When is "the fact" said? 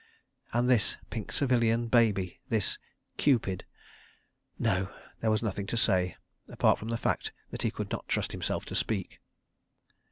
6.89-7.31